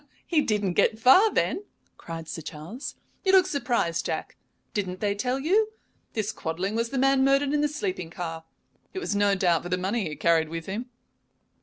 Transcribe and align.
"He 0.25 0.41
didn't 0.41 0.73
get 0.73 0.97
far, 0.97 1.31
then!" 1.31 1.63
cried 1.95 2.27
Sir 2.27 2.41
Charles. 2.41 2.95
"You 3.23 3.33
look 3.33 3.45
surprised, 3.45 4.03
Jack. 4.03 4.35
Didn't 4.73 4.99
they 4.99 5.13
tell 5.13 5.37
you? 5.39 5.73
This 6.13 6.31
Quadling 6.31 6.73
was 6.73 6.89
the 6.89 6.97
man 6.97 7.23
murdered 7.23 7.53
in 7.53 7.61
the 7.61 7.67
sleeping 7.67 8.09
car. 8.09 8.43
It 8.95 8.97
was 8.99 9.15
no 9.15 9.35
doubt 9.35 9.61
for 9.61 9.69
the 9.69 9.77
money 9.77 10.09
he 10.09 10.15
carried 10.15 10.49
with 10.49 10.65
him." 10.65 10.87